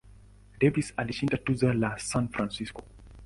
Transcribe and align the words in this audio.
Davis 0.59 0.93
alishinda 0.97 1.37
tuzo 1.37 1.73
nane 1.73 1.99
San 1.99 2.27
Francisco. 2.27 2.81